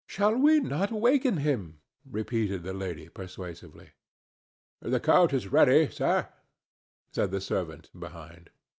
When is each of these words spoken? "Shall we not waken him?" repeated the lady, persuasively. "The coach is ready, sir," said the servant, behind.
"Shall 0.07 0.33
we 0.35 0.59
not 0.59 0.91
waken 0.91 1.37
him?" 1.37 1.77
repeated 2.09 2.63
the 2.63 2.73
lady, 2.73 3.07
persuasively. 3.07 3.91
"The 4.81 4.99
coach 4.99 5.31
is 5.31 5.49
ready, 5.51 5.91
sir," 5.91 6.27
said 7.11 7.29
the 7.29 7.39
servant, 7.39 7.91
behind. 7.95 8.49